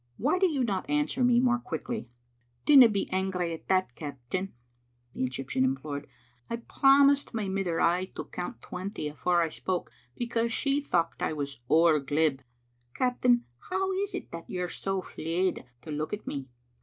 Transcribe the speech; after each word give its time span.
"Why 0.17 0.39
do 0.39 0.47
you 0.49 0.63
not 0.63 0.89
answer 0.89 1.23
me 1.23 1.39
more 1.39 1.59
quickly?" 1.59 2.09
"Dinna 2.65 2.89
be 2.89 3.07
angry 3.11 3.53
at 3.53 3.67
that, 3.67 3.93
captain," 3.93 4.51
the 5.13 5.23
Egyptian 5.23 5.63
im 5.63 5.75
plored." 5.77 6.07
I 6.49 6.55
promised 6.55 7.35
my 7.35 7.47
mither 7.47 7.79
aye 7.79 8.05
to 8.15 8.23
count 8.25 8.63
twenty 8.63 9.07
afore 9.09 9.43
I 9.43 9.49
spoke, 9.49 9.91
because 10.17 10.51
she 10.51 10.81
thocht 10.81 11.21
I 11.21 11.33
was 11.33 11.59
ower 11.69 11.99
glib. 11.99 12.41
Captain, 12.95 13.45
how 13.69 13.91
is't 13.91 14.31
that 14.31 14.49
you're 14.49 14.69
so 14.69 15.03
fleid 15.03 15.65
to 15.83 15.91
look 15.91 16.13
at 16.13 16.25
me?" 16.25 16.49